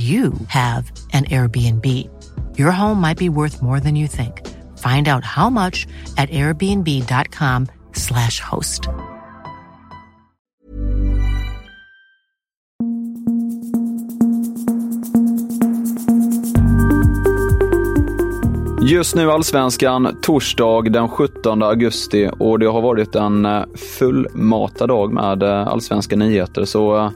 [0.00, 2.08] you have an Airbnb.
[2.58, 4.46] Your home might be worth more than you think.
[4.78, 8.88] Find out how much at airbnb.com/slash host.
[18.82, 23.62] Just nu Allsvenskan, torsdag den 17 augusti och det har varit en eh,
[23.98, 26.64] fullmatad dag med eh, allsvenska nyheter.
[26.64, 27.10] Så eh,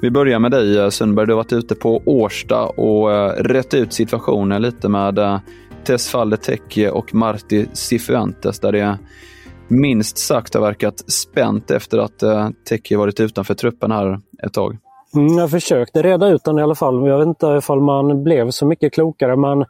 [0.00, 1.26] vi börjar med dig eh, Sundberg.
[1.26, 5.38] Du har varit ute på Årsta och eh, rätt ut situationen lite med eh,
[5.84, 8.98] Tesfalde Tecchie och Marti Cifuentes där det
[9.68, 12.22] minst sagt har verkat spänt efter att
[12.68, 14.76] Tecchie varit utanför truppen här ett tag.
[15.14, 17.00] Mm, jag försökte reda ut den i alla fall.
[17.00, 19.36] men Jag vet inte ifall man blev så mycket klokare.
[19.36, 19.64] Men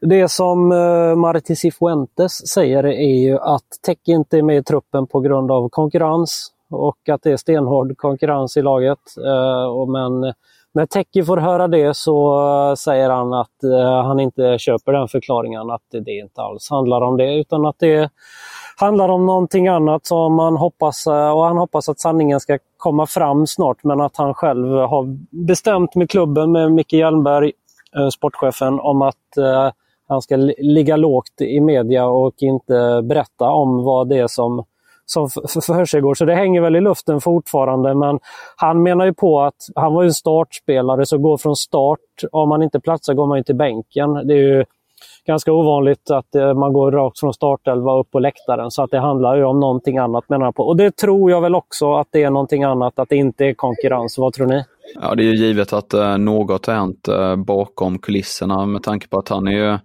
[0.00, 0.68] det som
[1.16, 5.68] Marti Cifuentes säger är ju att Tecchie inte är med i truppen på grund av
[5.68, 8.98] konkurrens och att det är stenhård konkurrens i laget.
[9.26, 10.20] Eh, och men
[10.72, 15.70] när Teki får höra det så säger han att eh, han inte köper den förklaringen,
[15.70, 18.10] att det inte alls handlar om det utan att det
[18.76, 23.06] handlar om någonting annat som man hoppas, eh, och han hoppas att sanningen ska komma
[23.06, 27.52] fram snart men att han själv har bestämt med klubben, med Micke Hjelmberg,
[28.12, 29.14] sportchefen, om att
[30.08, 34.64] han ska ligga lågt i media och inte berätta om vad det är som,
[35.10, 35.28] som
[35.62, 36.14] försiggår.
[36.14, 37.94] Så det hänger väl i luften fortfarande.
[37.94, 38.18] Men
[38.56, 41.98] han menar ju på att han var en startspelare, så går från start,
[42.32, 44.14] om man inte platsar går man till bänken.
[44.14, 44.64] Det är ju
[45.26, 48.70] ganska ovanligt att eh, man går rakt från startelva upp på läktaren.
[48.70, 50.62] Så att det handlar ju om någonting annat menar han på.
[50.62, 53.54] Och det tror jag väl också att det är någonting annat, att det inte är
[53.54, 54.18] konkurrens.
[54.18, 54.64] Vad tror ni?
[54.94, 59.08] Ja, det är ju givet att eh, något har hänt eh, bakom kulisserna med tanke
[59.08, 59.78] på att han är ju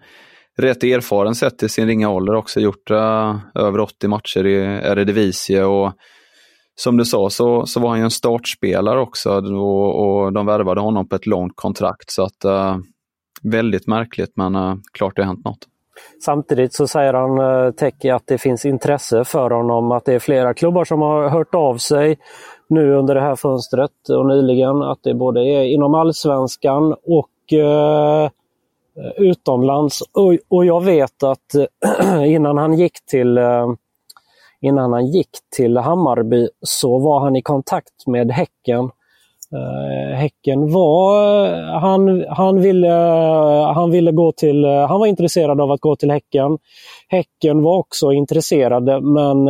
[0.58, 2.60] rätt erfaren sett till sin ringa ålder också.
[2.60, 5.94] Gjort uh, över 80 matcher i Eredivisie och
[6.76, 10.82] som du sa så, så var han ju en startspelare också och, och de värvade
[10.82, 12.12] honom på ett långt kontrakt.
[12.12, 12.78] Så att eh,
[13.44, 15.68] väldigt märkligt men eh, klart det har hänt något.
[16.26, 20.20] Samtidigt så säger han, eh, Teki, att det finns intresse för honom, att det är
[20.20, 22.18] flera klubbar som har hört av sig
[22.70, 24.82] nu under det här fönstret och nyligen.
[24.82, 28.30] Att det både är inom allsvenskan och eh,
[28.98, 30.02] Eh, utomlands.
[30.02, 33.68] Och, och, jag vet att eh, innan han gick till eh,
[34.62, 38.90] Innan han gick till Hammarby så var han i kontakt med Häcken
[40.16, 42.88] häcken var, han, han, ville,
[43.76, 46.58] han ville gå till, han var intresserad av att gå till Häcken.
[47.08, 49.50] Häcken var också intresserade men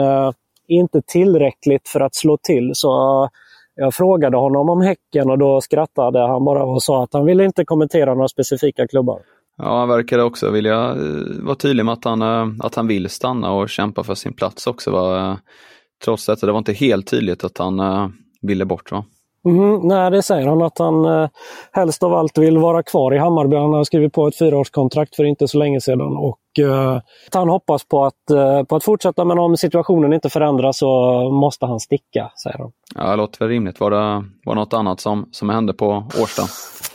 [0.67, 2.71] inte tillräckligt för att slå till.
[2.73, 3.29] Så
[3.75, 7.45] jag frågade honom om Häcken och då skrattade han bara och sa att han ville
[7.45, 9.19] inte kommentera några specifika klubbar.
[9.57, 13.09] Ja, han verkade också vilja eh, vara tydlig med att han, eh, att han vill
[13.09, 14.91] stanna och kämpa för sin plats också.
[14.91, 15.31] Va?
[15.31, 15.37] Eh,
[16.03, 17.81] trots detta, det var inte helt tydligt att han
[18.41, 18.91] ville bort.
[18.91, 19.05] Va?
[19.45, 21.29] Mm, nej, det säger han att han eh,
[21.71, 23.55] helst av allt vill vara kvar i Hammarby.
[23.55, 27.01] Han har skrivit på ett fyraårskontrakt för inte så länge sedan och eh,
[27.33, 30.89] han hoppas på att, eh, på att fortsätta men om situationen inte förändras så
[31.29, 32.71] måste han sticka, säger han.
[32.95, 33.79] Ja, det låter väl rimligt.
[33.79, 36.43] Var det, var något annat som, som hände på Årsta?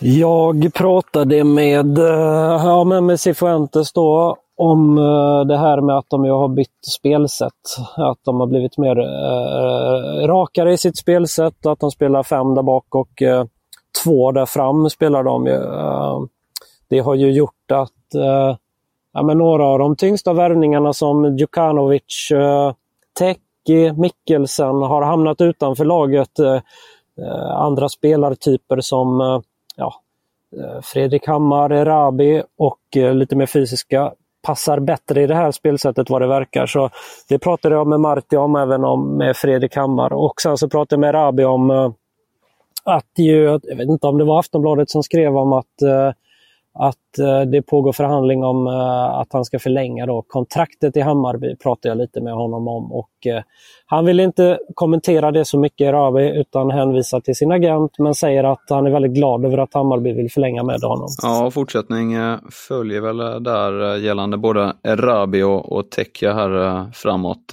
[0.00, 6.24] Jag pratade med, eh, ja, med Cifuentes då om eh, det här med att de
[6.24, 7.76] har bytt spelsätt.
[7.96, 11.66] Att de har blivit mer eh, rakare i sitt spelsätt.
[11.66, 13.44] Att de spelar fem där bak och eh,
[14.04, 15.46] två där fram spelar de.
[15.46, 16.20] Eh,
[16.88, 18.56] det har ju gjort att eh,
[19.12, 22.72] ja, men några av de tyngsta värvningarna som Djukanovic, eh,
[23.18, 26.30] Teki, Mikkelsen har hamnat utanför laget.
[27.54, 29.42] andra spelartyper som
[29.76, 29.94] ja,
[30.82, 32.80] Fredrik Hammar, Erabi och
[33.14, 34.12] lite mer fysiska
[34.48, 36.66] passar bättre i det här spelsättet vad det verkar.
[36.66, 36.90] Så
[37.28, 40.12] Det pratade jag med Marti om, även om med Fredrik Hammar.
[40.12, 41.90] Och sen så pratade jag med Rabi om eh,
[42.84, 46.12] att ju, jag vet inte om det var Aftonbladet som skrev om att eh,
[46.78, 50.22] att eh, det pågår förhandling om eh, att han ska förlänga då.
[50.22, 51.56] kontraktet i Hammarby.
[51.56, 52.92] pratade jag lite med honom om.
[52.92, 53.42] Och, eh,
[53.86, 58.44] han vill inte kommentera det så mycket, Ravi, utan hänvisar till sin agent men säger
[58.44, 61.08] att han är väldigt glad över att Hammarby vill förlänga med honom.
[61.22, 62.14] Ja, fortsättning
[62.68, 67.52] följer väl där gällande både Rabi och, och Tekia här framåt.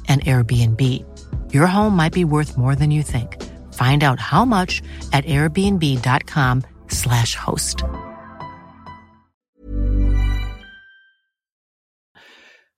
[0.11, 0.81] an Airbnb.
[1.53, 3.37] Your home might be worth more than you think.
[3.73, 4.81] Find out how much
[5.13, 7.83] at airbnb.com slash host.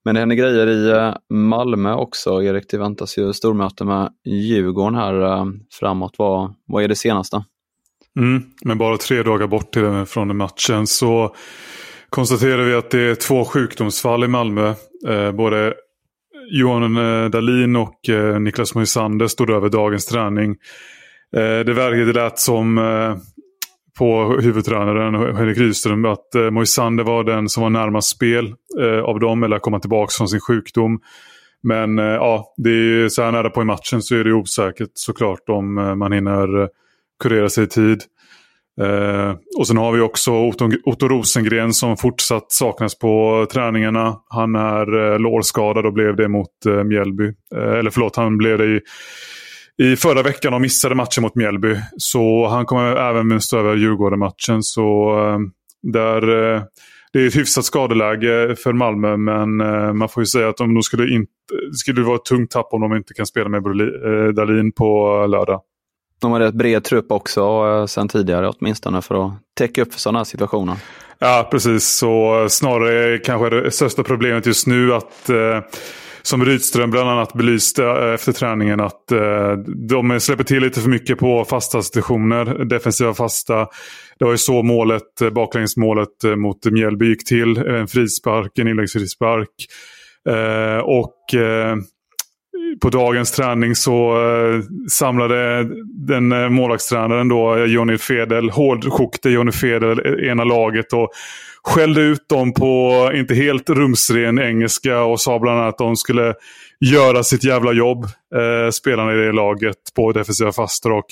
[0.06, 2.44] Men det händer grejer i eh, Malmö också.
[2.44, 6.16] Erik, det väntas ju stormöte med Djurgården här eh, framåt.
[6.18, 7.44] Vad, vad är det senaste?
[8.20, 11.36] Mm, men bara tre dagar bort till, från matchen så
[12.10, 14.74] konstaterar vi att det är två sjukdomsfall i Malmö.
[15.08, 15.74] Eh, både
[16.50, 20.56] Johan eh, Dalin och eh, Niklas Moisander stod över dagens träning.
[21.36, 22.80] Eh, det verkade lät som
[23.98, 28.56] på huvudtränaren Henrik Rydström att Moisander var den som var närmast spel
[29.04, 31.00] av dem eller att komma tillbaka från sin sjukdom.
[31.64, 35.50] Men ja, det är så här nära på i matchen så är det osäkert såklart
[35.50, 36.70] om man hinner
[37.24, 38.04] kurera sig i tid.
[38.82, 44.18] Eh, och sen har vi också Otto, Otto, Rosengren som fortsatt saknas på träningarna.
[44.30, 47.26] Han är eh, lårskadad och blev det mot eh, Mjällby.
[47.56, 48.82] Eh, eller förlåt, han blev det i,
[49.78, 51.76] i förra veckan och missade matchen mot Mjällby.
[51.98, 54.64] Så han kommer även stå över Djurgården-matchen.
[54.64, 55.40] Så eh,
[55.92, 56.64] där, eh,
[57.14, 60.74] det är ett hyfsat skadeläge för Malmö men eh, man får ju säga att om
[60.74, 61.32] de skulle, inte,
[61.74, 65.30] skulle vara ett tungt tapp om de inte kan spela med eh, Dalin på eh,
[65.30, 65.62] lördag.
[66.24, 70.00] De har rätt bred trupp också eh, sen tidigare åtminstone för att täcka upp för
[70.00, 70.76] sådana här situationer.
[71.20, 71.88] Ja, precis.
[71.88, 75.60] Så snarare kanske det största problemet just nu att eh,
[76.22, 79.52] som Rydström bland annat belyste eh, efter träningen att eh,
[79.88, 82.66] de släpper till lite för mycket på fasta situationer.
[82.66, 83.68] Defensiva fasta.
[84.20, 87.58] Det var ju så målet, eh, baklängesmålet eh, mot Mjällby gick till.
[87.58, 89.50] En frispark, en inläggsfrispark.
[90.84, 91.16] Och
[92.82, 94.62] på dagens träning så eh,
[94.92, 95.68] samlade
[96.08, 101.10] den eh, målvaktstränaren då, eh, Johnny Fedel, hårdkokte Johnny Fedel eh, ena laget och
[101.64, 105.96] skällde ut dem på eh, inte helt rumsren engelska och sa bland annat att de
[105.96, 106.34] skulle
[106.80, 108.04] göra sitt jävla jobb,
[108.36, 111.06] eh, spelarna i det laget, på defensiva faster och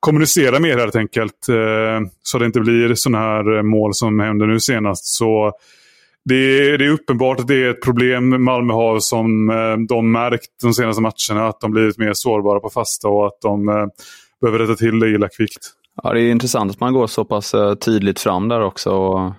[0.00, 1.48] kommunicera mer helt enkelt.
[1.48, 5.04] Eh, så det inte blir sådana här mål som hände nu senast.
[5.04, 5.52] Så
[6.24, 10.12] det är, det är, uppenbart att det är ett problem Malmö har som eh, de
[10.12, 11.48] märkt de senaste matcherna.
[11.48, 13.86] Att de blivit mer sårbara på fasta och att de eh,
[14.40, 15.70] behöver rätta till det illa kvickt.
[16.02, 18.90] Ja, det är intressant att man går så pass eh, tydligt fram där också.
[18.90, 19.32] Och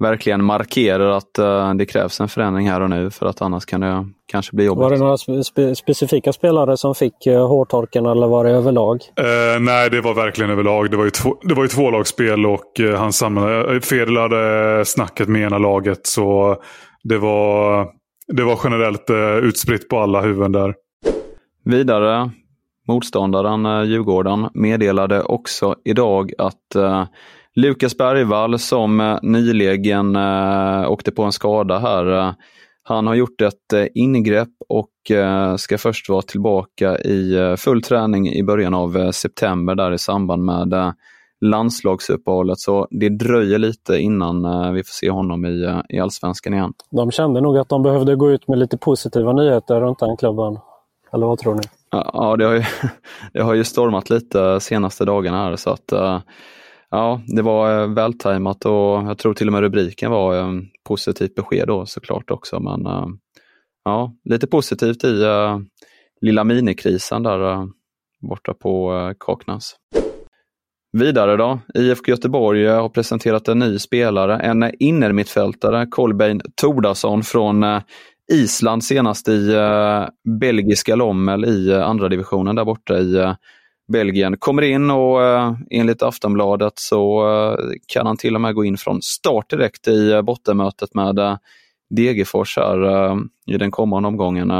[0.00, 3.80] verkligen markerar att uh, det krävs en förändring här och nu för att annars kan
[3.80, 4.82] det kanske bli jobbigt.
[4.82, 9.00] Var det några spe specifika spelare som fick uh, hårtorken eller var det överlag?
[9.20, 10.90] Uh, nej, det var verkligen överlag.
[10.90, 15.28] Det var ju, två, det var ju tvålagsspel och uh, han samlade, Fedel hade snacket
[15.28, 16.56] med ena laget så
[17.02, 17.86] det var,
[18.26, 19.10] det var generellt
[19.42, 20.74] utspritt på alla huvuden där.
[21.64, 22.30] Vidare,
[22.88, 26.76] motståndaren Djurgården meddelade också idag att
[27.60, 32.06] Lukas Bergvall som eh, nyligen äh, åkte på en skada här.
[32.06, 32.32] Äh,
[32.82, 34.90] han har gjort ett ingrepp och
[35.58, 40.94] ska först vara tillbaka i full träning i början av september där i samband med
[41.40, 42.58] landslagsuppehållet.
[42.58, 44.42] Så det dröjer lite innan
[44.74, 46.72] vi får se honom i, i allsvenskan igen.
[46.90, 50.58] De kände nog att de behövde gå ut med lite positiva nyheter runt den klubben.
[51.12, 51.62] Eller vad tror ni?
[51.90, 52.62] Ja, det har ju,
[53.32, 55.92] det har ju stormat lite senaste dagarna här så att
[56.90, 60.52] Ja, det var eh, vältajmat och jag tror till och med rubriken var eh,
[60.84, 62.60] positivt besked då såklart också.
[62.60, 63.06] Men eh,
[63.84, 65.58] ja, lite positivt i uh,
[66.20, 67.64] lilla minikrisen där uh,
[68.20, 69.74] borta på uh, Kaknäs.
[70.92, 77.64] Vidare då, IFK Göteborg har presenterat en ny spelare, en innermittfältare, Kolbein Tordason från
[78.32, 79.54] Island senast i
[80.40, 83.34] belgiska Lommel i andra divisionen där borta i
[83.90, 84.36] Belgien.
[84.36, 85.20] Kommer in och
[85.70, 87.24] enligt Aftonbladet så
[87.86, 91.38] kan han till och med gå in från start direkt i bottenmötet med
[91.90, 93.12] Degerfors här
[93.46, 94.52] i den kommande omgången.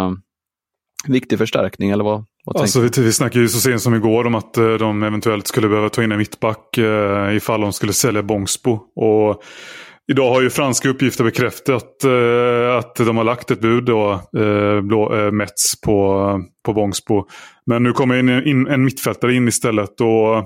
[1.06, 4.54] Viktig förstärkning eller vad, Alltså, vi, vi snackade ju så sent som igår om att
[4.54, 6.78] de eventuellt skulle behöva ta in en mittback
[7.32, 8.78] ifall de skulle sälja Bångsbo.
[8.96, 9.42] Och
[10.11, 14.81] idag har ju franska uppgifter bekräftat eh, att de har lagt ett bud då, eh,
[14.81, 17.25] blå, eh, Mets på, på Bångsbo.
[17.67, 20.45] Men nu kommer in, in, en mittfältare in istället och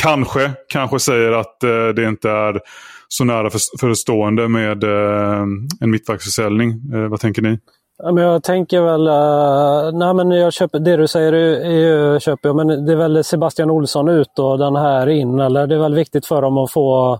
[0.00, 2.60] kanske, kanske säger att eh, det inte är
[3.08, 5.42] så nära för, förestående med eh,
[5.80, 6.70] en mittbacksförsäljning.
[6.94, 7.58] Eh, vad tänker ni?
[7.98, 12.48] Ja, men jag tänker väl, uh, nej men jag köper, det du säger är, köper
[12.48, 15.78] jag, men det är väl Sebastian Olsson ut och den här in, eller det är
[15.78, 17.18] väl viktigt för dem att få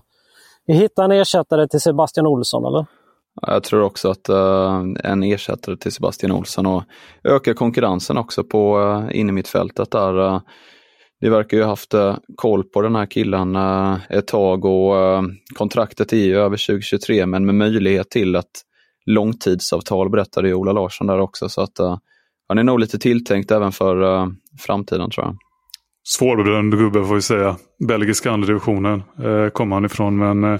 [0.67, 2.85] vi hittar en ersättare till Sebastian Olsson, eller?
[3.41, 6.83] Jag tror också att uh, en ersättare till Sebastian Olsson och
[7.23, 10.19] ökar konkurrensen också på uh, innermittfältet där.
[10.19, 10.41] Eh, uh,
[11.21, 15.23] de verkar ju ha haft uh, koll på den här killen uh, ett tag och
[15.55, 18.61] kontraktet är ju över 2023 men med möjlighet till ett
[19.05, 21.49] långtidsavtal berättade ju Ola Larsson där också.
[21.49, 21.97] Så att uh,
[22.47, 24.27] han är nog lite tilltänkt även för uh,
[24.59, 25.37] framtiden tror jag.
[26.07, 27.55] Svårbedömd gubbe får vi säga.
[27.87, 30.17] Belgiska andra divisionen uh, kommer han ifrån.
[30.17, 30.59] Men uh,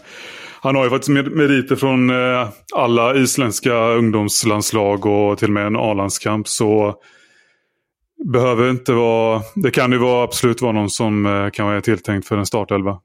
[0.61, 5.67] han har ju faktiskt med meriter från uh, alla isländska ungdomslandslag och till och med
[5.67, 6.47] en A-landskamp.
[6.47, 6.95] Så
[8.33, 9.41] behöver inte vara...
[9.55, 12.99] Det kan ju vara, absolut vara någon som kan vara tilltänkt för en startelva.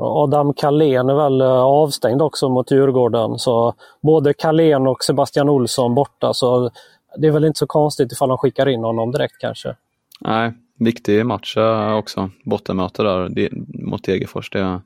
[0.00, 3.38] Adam Kalén är väl eh, avstängd också mot Djurgården.
[3.38, 6.34] Så både Kalén och Sebastian Olsson borta.
[6.34, 6.70] Så
[7.16, 9.76] det är väl inte så konstigt ifall de skickar in honom direkt kanske.
[10.20, 12.30] Nej, viktig match eh, också.
[12.44, 13.48] Bottenmöte där
[13.90, 14.50] mot Degerfors.
[14.50, 14.80] Det är,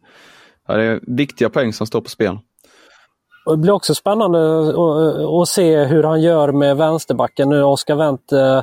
[0.67, 2.39] det är viktiga poäng som står på spel.
[3.47, 4.69] Det blir också spännande
[5.43, 7.63] att se hur han gör med vänsterbacken nu.
[7.63, 8.63] Oskar Wendt eh,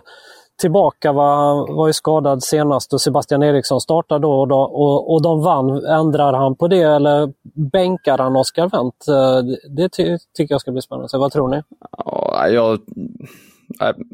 [0.61, 5.21] tillbaka, var, var ju skadad senast och Sebastian Eriksson startar då och, då och, och
[5.21, 5.85] de vann.
[5.85, 7.33] Ändrar han på det eller
[7.71, 9.07] bänkar han Oskar Wendt?
[9.07, 11.09] Eh, det ty tycker jag ska bli spännande.
[11.09, 11.61] Så vad tror ni?
[11.97, 12.79] Ja, jag,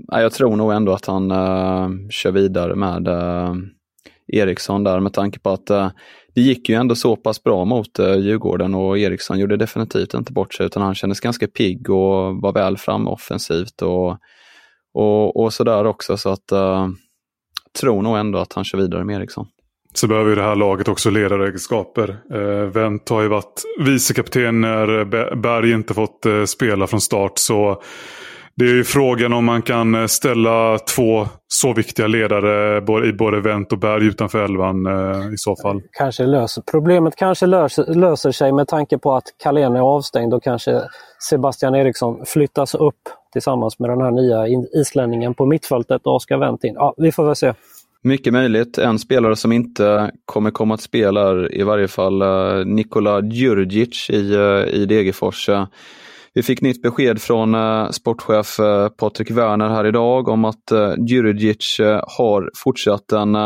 [0.07, 3.55] jag tror nog ändå att han uh, kör vidare med uh,
[4.27, 5.89] Eriksson där med tanke på att uh,
[6.35, 10.33] det gick ju ändå så pass bra mot uh, Djurgården och Eriksson gjorde definitivt inte
[10.33, 13.81] bort sig utan han kändes ganska pigg och var väl fram offensivt.
[13.81, 14.17] Och,
[14.93, 16.17] och, och sådär också.
[16.17, 16.87] Så att uh,
[17.79, 19.47] tror nog ändå att han kör vidare med Eriksson.
[19.93, 22.17] Så behöver ju det här laget också ledaregenskaper.
[22.33, 27.31] Eh, Wendt har ju varit vicekapten när Berg inte fått eh, spela från start.
[27.35, 27.81] Så
[28.57, 33.41] det är ju frågan om man kan eh, ställa två så viktiga ledare i både
[33.41, 35.81] Wendt och Berg utanför elvan eh, i så fall.
[35.91, 36.63] Kanske löser.
[36.71, 40.81] Problemet kanske löser, löser sig med tanke på att Kalén är avstängd och kanske
[41.29, 43.01] Sebastian Eriksson flyttas upp
[43.33, 44.47] tillsammans med den här nya
[44.81, 46.73] islänningen på mittfältet och Oskar Wendt in.
[46.73, 47.53] Ja, vi får väl se.
[48.01, 48.77] Mycket möjligt.
[48.77, 54.09] En spelare som inte kommer komma att spela är i varje fall uh, Nikola Djurdjic
[54.09, 54.35] i,
[54.73, 55.49] i Degerfors.
[56.37, 60.93] Vi fick nytt besked från eh, sportchef eh, Patrik Werner här idag om att uh,
[61.07, 61.77] Djurdjic
[62.17, 63.37] har fortsatt en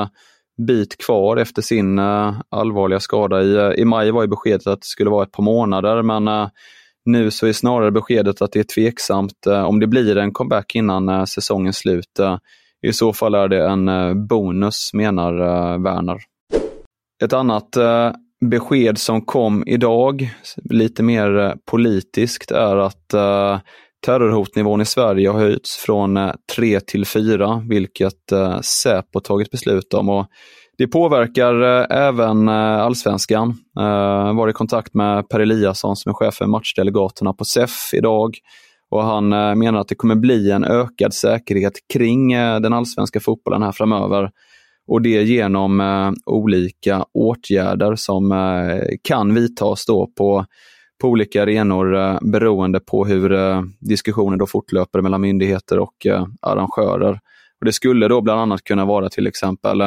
[0.68, 2.00] bit kvar efter sin
[2.50, 3.42] allvarliga skada.
[3.42, 6.50] I, I maj var ju beskedet att det skulle vara ett par månader men
[7.06, 10.76] nu så är snarare beskedet att det är tveksamt eh, om det blir en comeback
[10.76, 12.20] innan eh, säsongens slut.
[12.20, 12.38] Eh,
[12.82, 13.88] I så fall är det en
[14.28, 15.34] bonus, menar
[15.78, 16.18] Werner.
[17.24, 17.78] Ett annat
[18.46, 20.30] besked som kom idag,
[20.70, 23.60] lite mer eh, politiskt, är att eh,
[24.06, 30.10] terrorhotnivån i Sverige har höjts från eh, 3 till 4, vilket Säpo tagit beslut om.
[30.10, 30.28] Och
[30.78, 33.58] det påverkar eh, även eh, allsvenskan.
[33.76, 38.38] Jag var i kontakt med Per Eliasson som är chef för matchdelegaterna på SEF idag.
[38.90, 43.72] Och han menar att det kommer bli en ökad säkerhet kring den allsvenska fotbollen här
[43.72, 44.32] framöver.
[44.92, 50.46] Och det genom eh, olika åtgärder som eh, kan vidtas då på,
[51.02, 53.32] på olika arenor eh, beroende på hur
[53.80, 56.08] diskussioner då fortlöper mellan myndigheter och
[56.42, 57.20] arrangörer.
[57.60, 59.82] Och Det skulle då bland annat kunna vara till exempel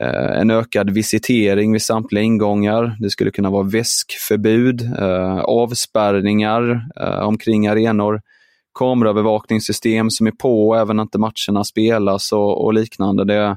[0.00, 2.96] Eh, en ökad visitering vid samtliga ingångar.
[3.00, 8.20] Det skulle kunna vara väskförbud, eh, avspärrningar eh, omkring arenor,
[8.78, 13.24] kameraövervakningssystem som är på även när inte matcherna spelas och, och liknande.
[13.24, 13.56] Det,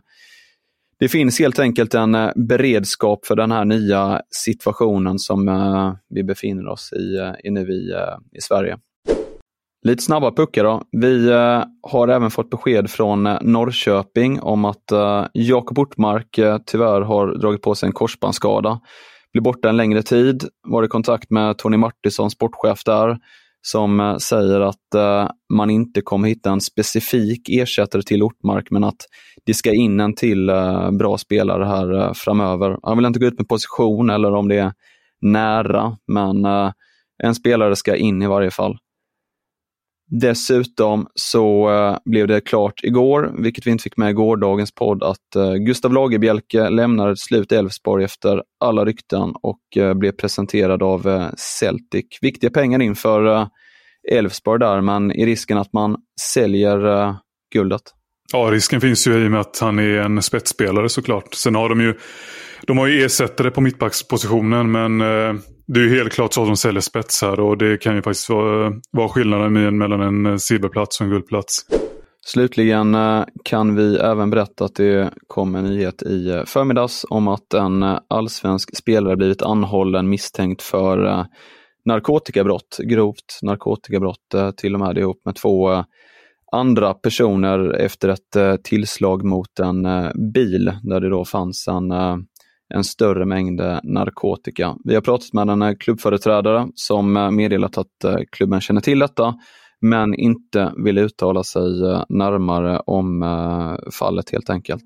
[1.04, 6.24] det finns helt enkelt en eh, beredskap för den här nya situationen som eh, vi
[6.24, 7.94] befinner oss i, eh, i nu i,
[8.38, 8.78] i Sverige.
[9.86, 10.84] Lite snabba puckar då.
[10.92, 11.30] Vi
[11.84, 14.92] har även fått besked från Norrköping om att
[15.34, 18.80] Jakob Ortmark tyvärr har dragit på sig en korsbandsskada.
[19.34, 20.44] Blir borta en längre tid.
[20.68, 23.18] Var i kontakt med Tony Martinsson, sportchef där,
[23.66, 28.84] som eh, säger att eh, man inte kommer hitta en specifik ersättare till Ortmark, men
[28.84, 29.06] att
[29.46, 32.78] det ska in en till eh, bra spelare här framöver.
[32.84, 34.74] Han vill inte gå ut med position eller om det är
[35.22, 36.46] nära, men
[37.24, 38.78] en spelare ska in i varje fall.
[40.22, 45.04] Dessutom så uh, blev det klart igår, vilket vi inte fick med i gårdagens podd,
[45.04, 50.84] att uh, Gustav Lagerbielke lämnade till slut Elfsborg efter alla rykten och uh, blev presenterad
[50.84, 52.06] av Celtic.
[52.22, 53.48] Viktiga pengar inför
[54.12, 55.98] Elfsborg där, men i risken att man
[56.34, 57.16] säljer
[57.54, 57.82] guldet.
[58.34, 61.34] Ja, risken finns ju i och med att han är en spetsspelare såklart.
[61.34, 61.94] Sen har de ju,
[62.68, 66.48] de har ju ersättare på mittbackspositionen, men eh, det är ju helt klart så att
[66.48, 70.38] de säljer spetsar och det kan ju faktiskt vara, eh, vara skillnaden mellan en eh,
[70.38, 71.66] silverplats och en guldplats.
[72.26, 72.98] Slutligen
[73.44, 78.78] kan vi även berätta att det kom en nyhet i förmiddags om att en allsvensk
[78.78, 81.26] spelare blivit anhållen misstänkt för
[81.86, 85.84] narkotikabrott, grovt narkotikabrott till och med ihop med två
[86.52, 89.88] andra personer efter ett tillslag mot en
[90.34, 91.92] bil där det då fanns en
[92.74, 94.76] en större mängd eh, narkotika.
[94.84, 99.34] Vi har pratat med en eh, klubbföreträdare som eh, meddelat att klubben känner till detta
[99.82, 101.64] men inte vill uttala sig
[102.10, 103.26] närmare om
[104.00, 104.84] fallet helt enkelt.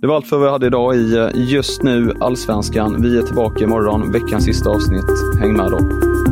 [0.00, 3.02] Det var allt för vad vi hade idag i Just nu Allsvenskan.
[3.02, 5.40] Vi är tillbaka imorgon, veckans sista avsnitt.
[5.40, 6.31] Häng med då!